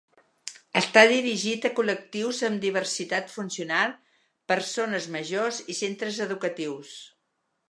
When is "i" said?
5.75-5.81